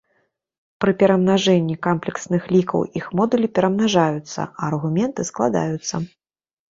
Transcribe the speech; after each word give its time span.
Пры 0.83 0.91
перамнажэнні 1.03 1.75
камплексных 1.87 2.47
лікаў 2.55 2.87
іх 3.01 3.05
модулі 3.21 3.47
перамнажаюцца, 3.59 4.41
а 4.49 4.51
аргументы 4.73 5.21
складаюцца. 5.33 5.95